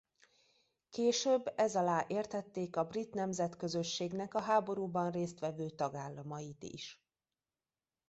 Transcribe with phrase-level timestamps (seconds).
[0.89, 7.01] Később ez alá értették a Brit Nemzetközösségnek a háborúban részt vevő tagállamait is.